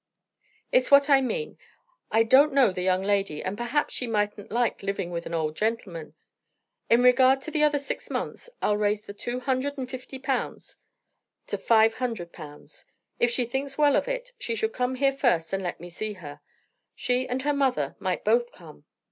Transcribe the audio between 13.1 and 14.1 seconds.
If she thinks well of